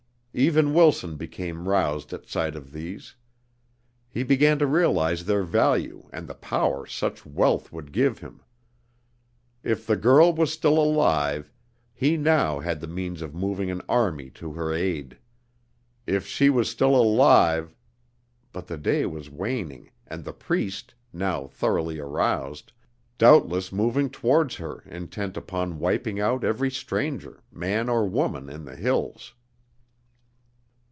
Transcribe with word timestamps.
Even 0.33 0.73
Wilson 0.73 1.17
became 1.17 1.67
roused 1.67 2.13
at 2.13 2.25
sight 2.25 2.55
of 2.55 2.71
these. 2.71 3.15
He 4.09 4.23
began 4.23 4.59
to 4.59 4.65
realize 4.65 5.25
their 5.25 5.43
value 5.43 6.07
and 6.13 6.25
the 6.25 6.33
power 6.33 6.85
such 6.85 7.25
wealth 7.25 7.73
would 7.73 7.91
give 7.91 8.19
him. 8.19 8.41
If 9.61 9.85
the 9.85 9.97
girl 9.97 10.31
was 10.31 10.53
still 10.53 10.79
alive, 10.79 11.51
he 11.93 12.15
now 12.15 12.61
had 12.61 12.79
the 12.79 12.87
means 12.87 13.21
of 13.21 13.35
moving 13.35 13.69
an 13.71 13.81
army 13.89 14.29
to 14.35 14.53
her 14.53 14.73
aid. 14.73 15.17
If 16.07 16.25
she 16.27 16.49
was 16.49 16.69
still 16.69 16.95
alive 16.95 17.75
but 18.53 18.67
the 18.67 18.77
day 18.77 19.05
was 19.05 19.29
waning 19.29 19.91
and 20.07 20.23
the 20.23 20.31
Priest, 20.31 20.95
now 21.11 21.45
thoroughly 21.47 21.99
aroused, 21.99 22.71
doubtless 23.17 23.73
moving 23.73 24.09
towards 24.09 24.55
her 24.55 24.79
intent 24.85 25.35
upon 25.35 25.77
wiping 25.77 26.21
out 26.21 26.45
every 26.45 26.71
stranger, 26.71 27.43
man 27.51 27.89
or 27.89 28.07
woman, 28.07 28.49
in 28.49 28.63
the 28.63 28.77
hills. 28.77 29.33